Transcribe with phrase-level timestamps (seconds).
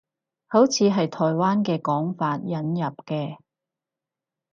[0.47, 3.37] 好似係台灣嘅講法，引入嘅